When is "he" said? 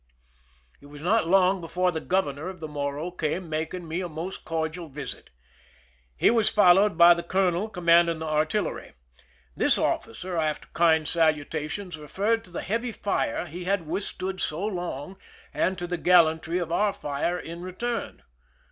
6.17-6.31